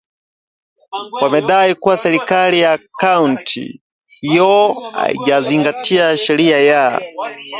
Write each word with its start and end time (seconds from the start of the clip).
wamedai 1.21 1.75
kuwa 1.75 1.97
serikali 1.97 2.59
ya 2.59 2.79
kaunti 2.97 3.81
hiyo 4.07 4.73
haijazingatia 4.93 6.17
sheria 6.17 6.59
ya 6.61 7.01